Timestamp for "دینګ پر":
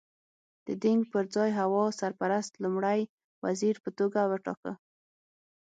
0.83-1.23